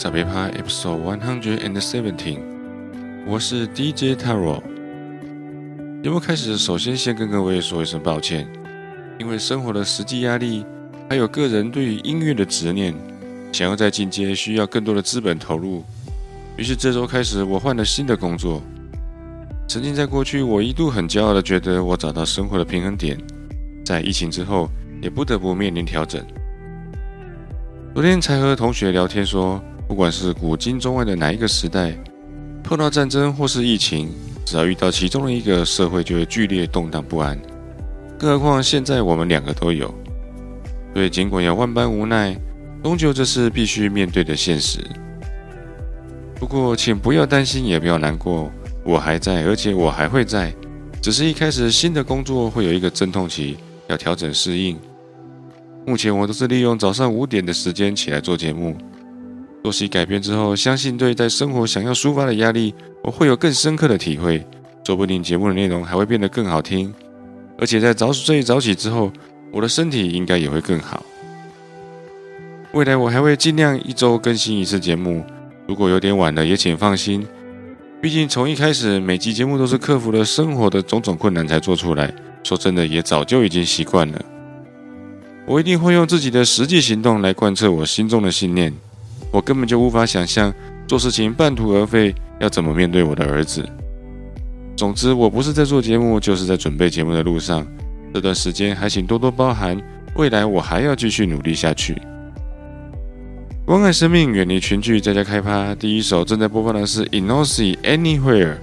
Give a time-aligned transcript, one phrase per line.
[0.00, 2.38] 特别趴 Episode One Hundred and Seventeen，
[3.26, 4.62] 我是 DJ Taro。
[6.02, 8.50] 节目开始，首先先跟各位说一声抱歉，
[9.18, 10.64] 因为生活的实际压力，
[11.10, 12.94] 还有个人对于音乐的执念，
[13.52, 15.84] 想要再进阶需要更多的资本投入。
[16.56, 18.62] 于是这周开始，我换了新的工作。
[19.68, 23.18] 曾经在过去，我一度很骄傲的觉得我找到生活的平衡点，
[23.84, 24.70] 在疫情之后，
[25.02, 26.24] 也不得不面临调整。
[27.92, 31.92] 昨天才和同学聊天说，不管是古今中外的哪一个时代，
[32.62, 34.08] 碰到战争或是疫情，
[34.46, 37.36] 只要遇到其中的一个，社会就会剧烈动荡不安。
[38.16, 39.92] 更何况现在我们两个都有，
[40.94, 42.36] 所以尽管有万般无奈，
[42.84, 44.78] 终究这是必须面对的现实。
[46.36, 48.48] 不过，请不要担心，也不要难过，
[48.84, 50.54] 我还在，而且我还会在。
[51.02, 53.56] 只是一开始新的工作会有一个阵痛期，
[53.88, 54.78] 要调整适应。
[55.84, 58.78] 目前我都是利用早上五点的时间起来做节目。
[59.62, 64.44] 作息改变之后，相信对待生活想要抒发的压力，我会有更深刻的体会。
[64.84, 66.92] 说不定节目的内容还会变得更好听。
[67.58, 69.12] 而且在早睡早起之后，
[69.52, 71.04] 我的身体应该也会更好。
[72.72, 75.24] 未来我还会尽量一周更新一次节目。
[75.68, 77.24] 如果有点晚了，也请放心。
[78.00, 82.12] 毕竟从一开始，每集节目都是克服了生活的种种困难才做出来。
[82.42, 84.20] 说真的，也早就已经习惯了。
[85.46, 88.74] 我一定会用自己的实际行动来贯彻我心中的信念。
[89.30, 90.52] 我根本就无法想象
[90.86, 93.68] 做事情半途而废，要怎么面对我的儿子。
[94.76, 97.66] 总之，我不是在做节目，就是在准备节目的路上。
[98.12, 99.80] 这段时间还请多多包涵，
[100.16, 102.00] 未来我还要继续努力下去。
[103.64, 105.74] 关爱生命，远离群聚，在家开趴。
[105.76, 108.56] 第一首正在播放的是 Inosi Anywhere，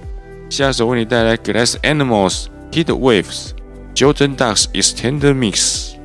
[0.50, 3.52] 下一首为你带来 Glass Animals Heat Waves
[3.94, 5.97] Jordan Ducks Extended Mix。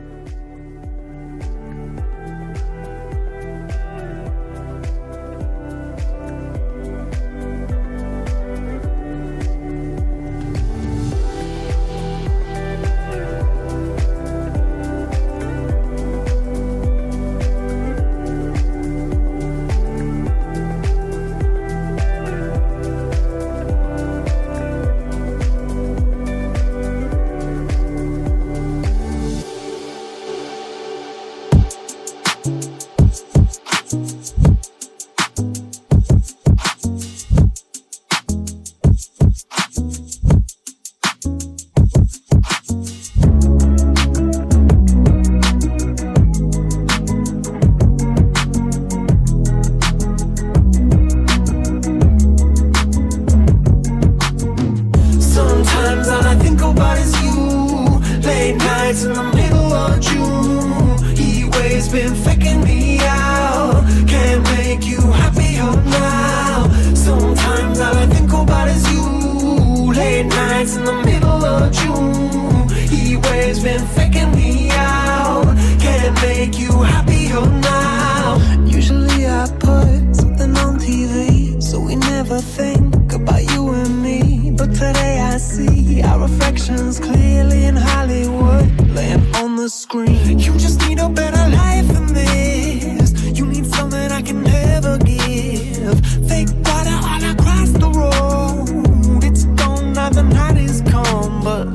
[85.73, 90.39] See our reflections clearly in Hollywood, laying on the screen.
[90.39, 93.13] You just need a better life than this.
[93.37, 95.99] You need something I can never give.
[96.29, 99.23] Fake water all across the road.
[99.23, 101.65] It's gone now, the night is come, but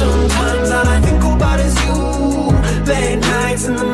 [0.00, 1.94] sometimes all I think about is you.
[2.86, 3.93] Late nights in the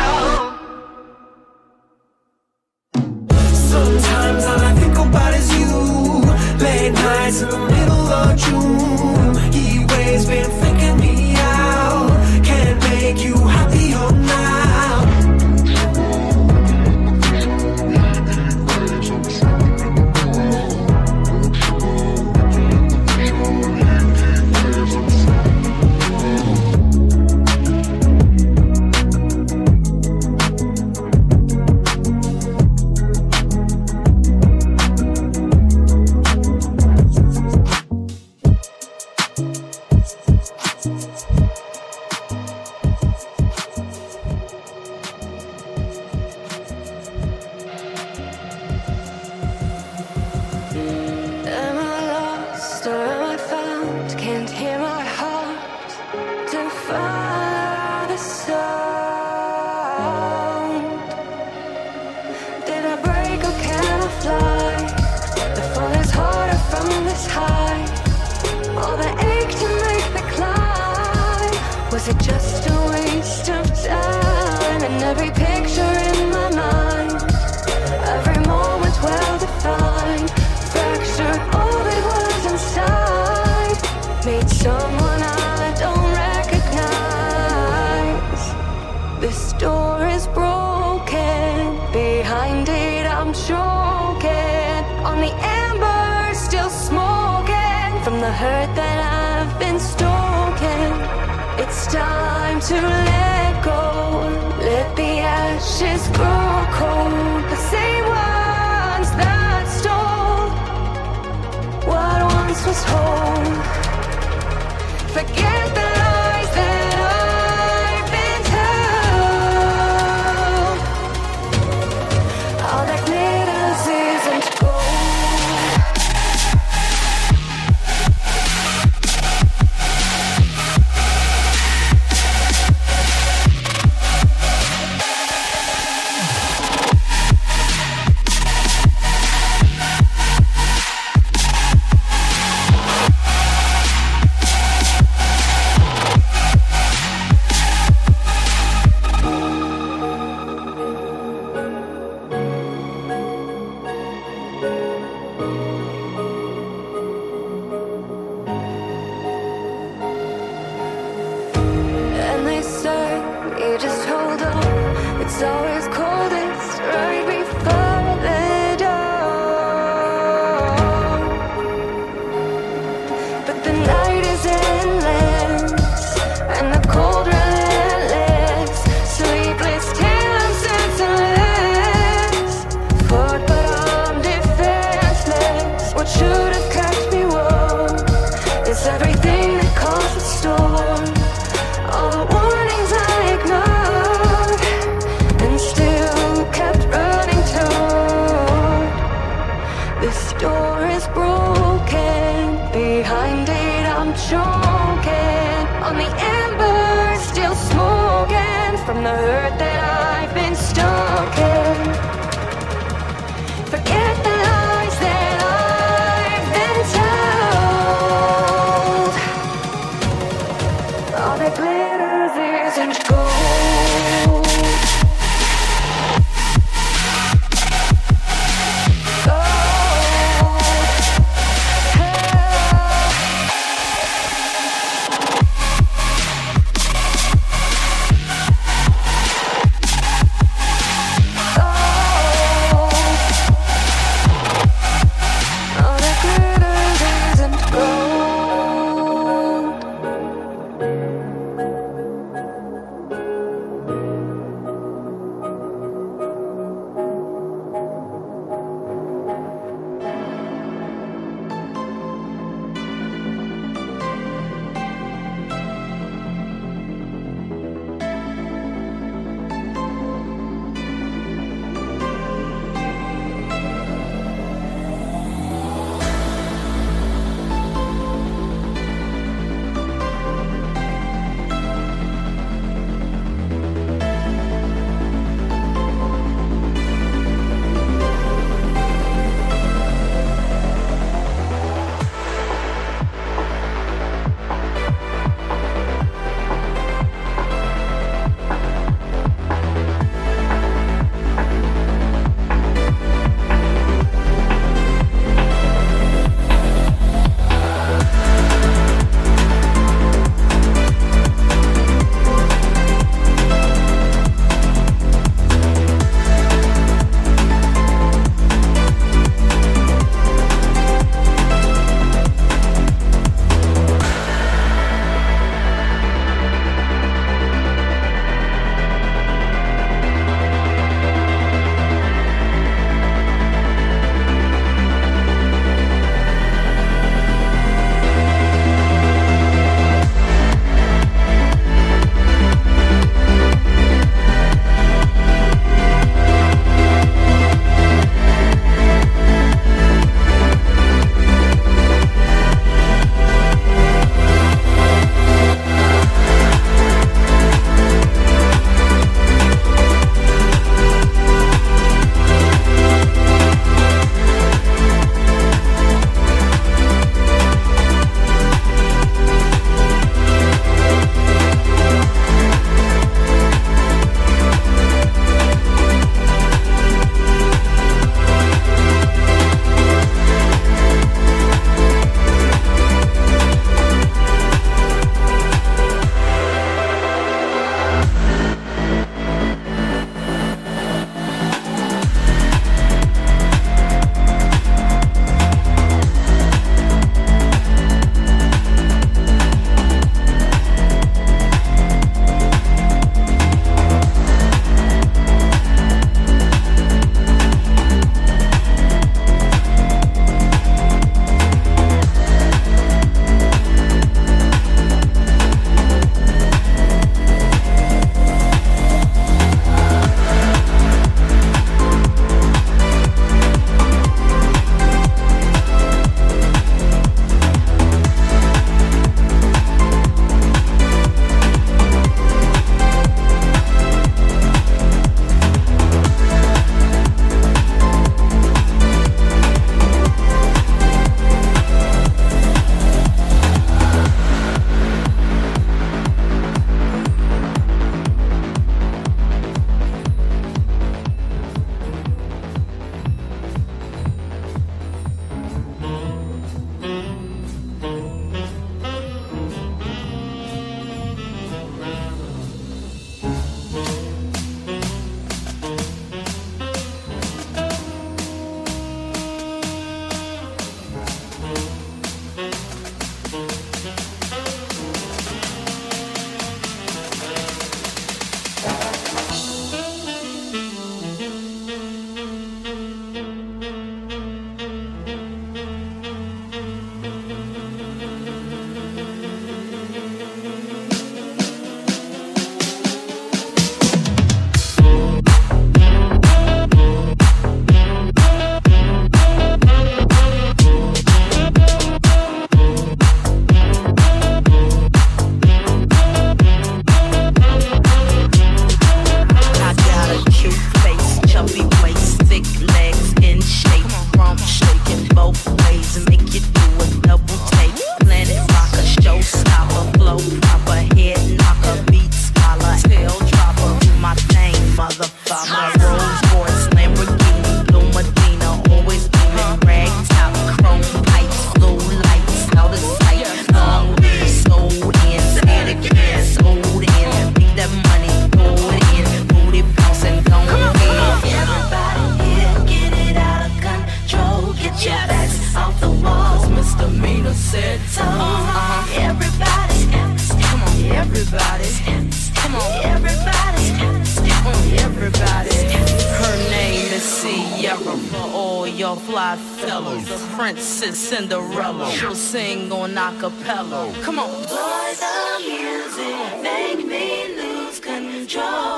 [560.41, 561.91] princess Cinderella.
[561.91, 563.93] She'll sing on a cappella.
[564.01, 564.31] Come on.
[564.31, 568.71] Boys, the music make me lose control.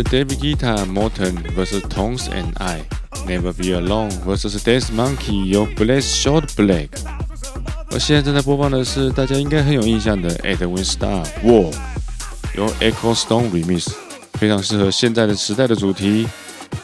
[0.00, 2.82] 是 David Guetta Morton vs Tones and I
[3.26, 6.88] Never Be Alone vs Dance Monkey 由 Blaze Short Black。
[7.90, 11.72] 而现在正在播放的是大家应该很有印象的 Edwin Starr War
[12.56, 13.92] 由 Echo Stone Remix，
[14.34, 16.26] 非常适合现在的时代的主题。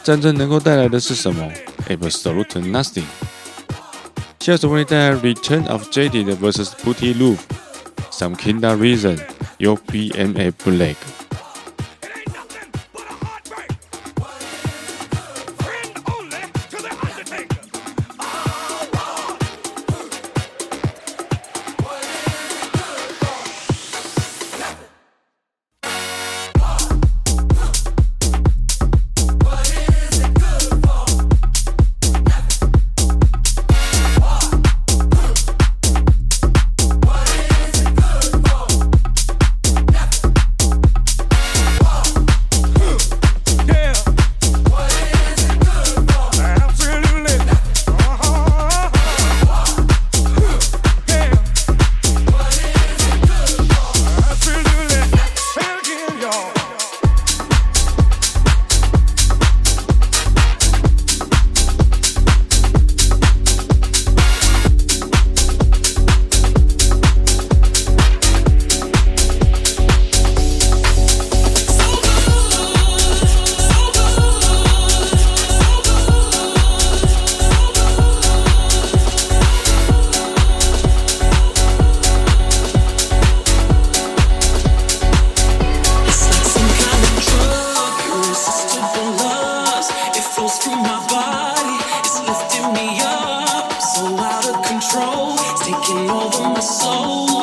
[0.05, 1.51] 战争能够带来的是什么？
[1.89, 3.05] Absolute Nothing。
[4.41, 7.39] 下首为你带来 Return of Jaded vs Booty Loop
[8.11, 9.19] Some Kinda Reason
[9.59, 10.97] 由 BMA Black。
[92.28, 93.72] Lifting me up.
[93.82, 97.37] So out of control, it's taking over my soul.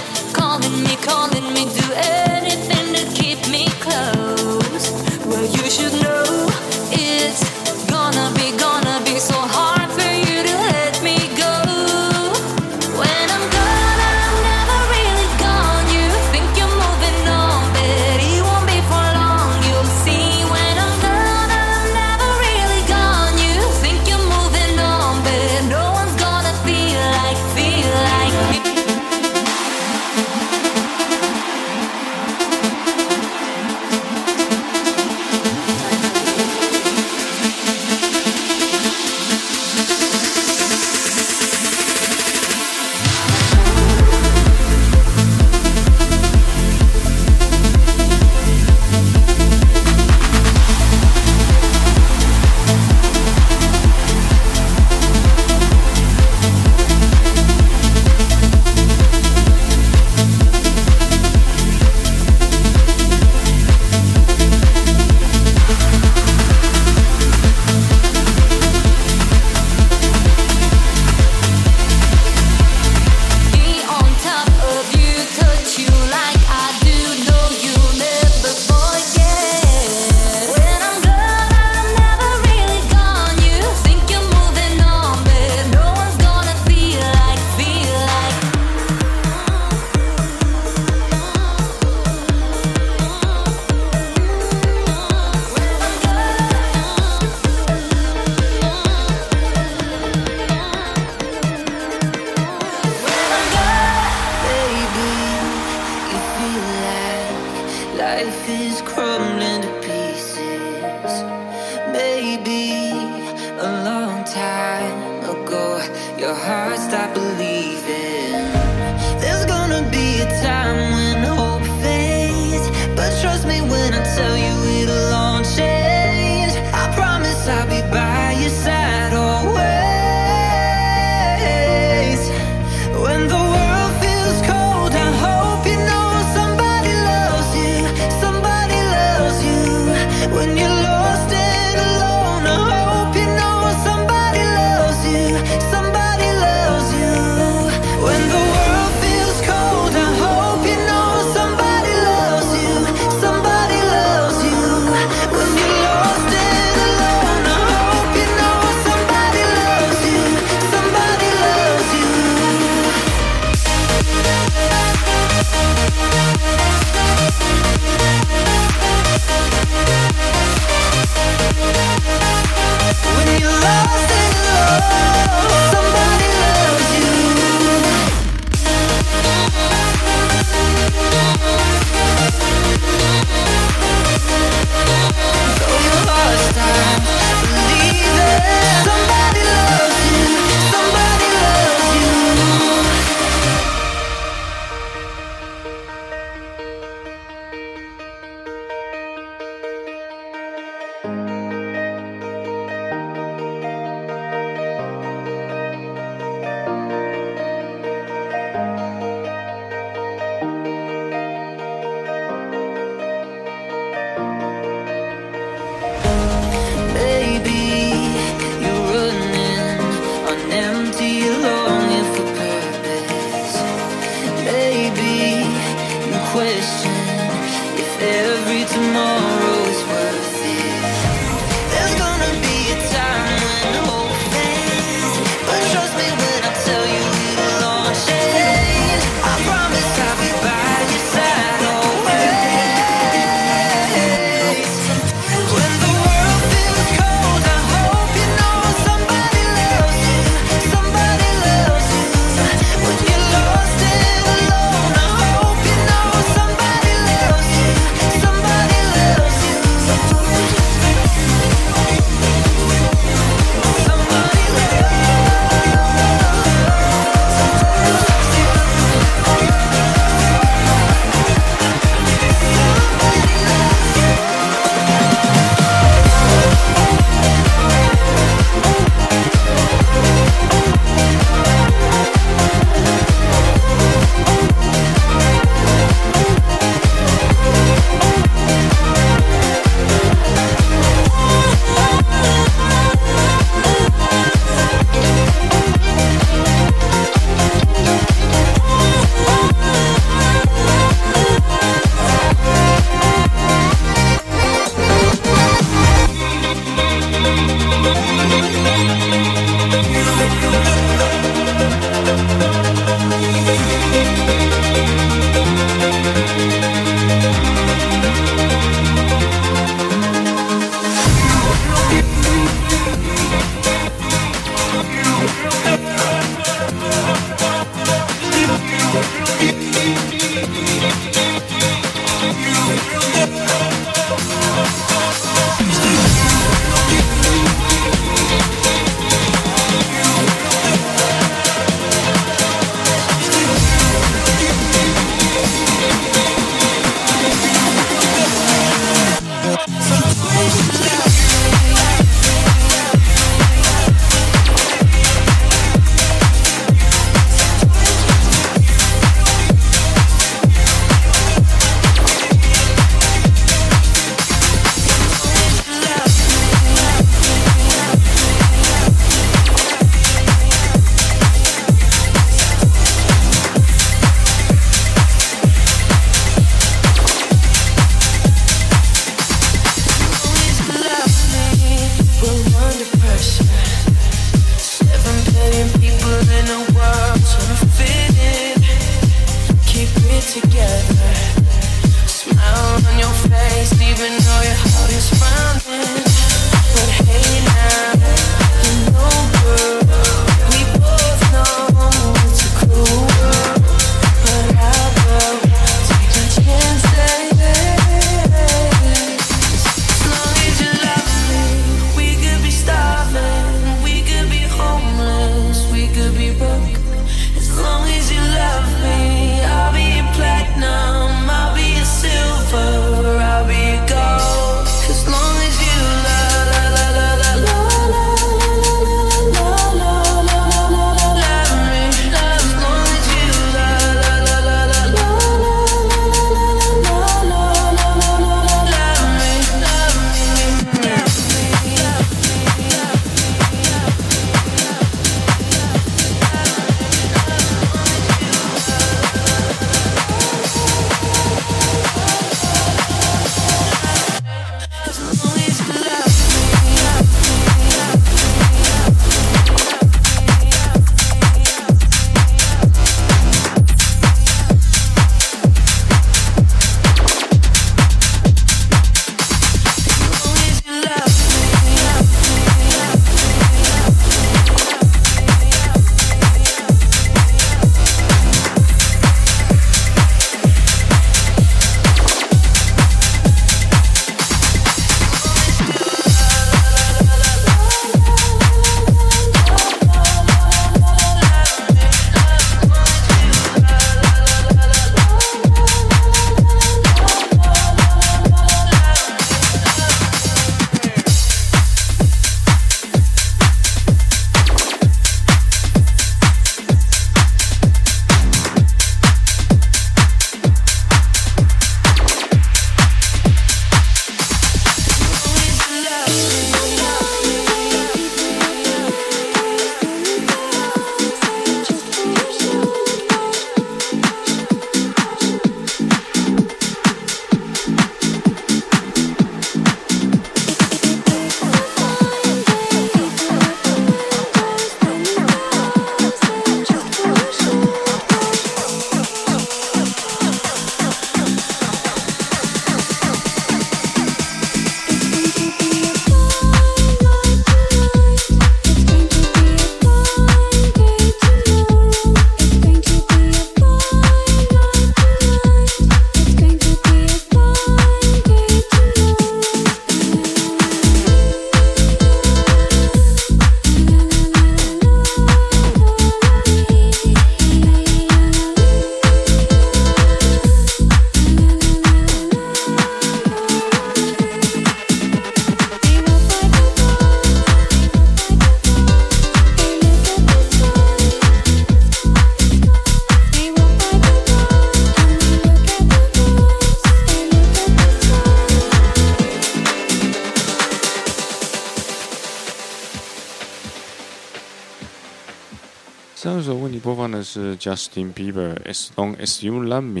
[596.46, 600.00] 首为你播放的是 Justin Bieber《As Long As You Love Me》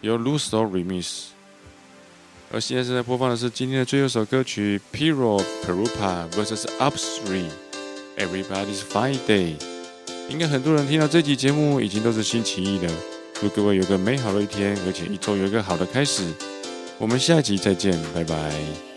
[0.00, 1.26] ，Your Lusto Remix。
[2.50, 7.48] 而现在正在播放的是今天的最后一首歌曲 Piro Perupa vs Upstream
[8.16, 9.54] Everybody's Fine Day。
[10.28, 12.92] 应该很多人听到这期节目已经都是星期一了，
[13.34, 16.24] 祝各位有个美好的一天，而且一周有一个好的开始。
[16.98, 18.87] 我们下集再见，拜拜。